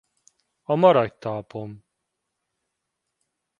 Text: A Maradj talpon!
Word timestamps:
A 0.63 0.75
Maradj 0.81 1.13
talpon! 1.21 1.71